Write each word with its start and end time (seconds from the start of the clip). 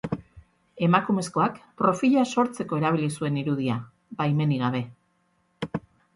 Emakumezkoak 0.85 1.59
profila 1.81 2.23
sortzeko 2.37 2.81
erabili 2.81 3.11
zuen 3.19 3.39
irudia, 3.43 3.77
baimenik 4.25 4.65
gabe. 4.67 4.85